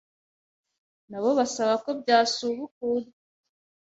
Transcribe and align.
na 1.09 1.17
bo 1.23 1.29
basaba 1.39 1.73
ko 1.83 1.89
byasubukurwa 2.01 3.13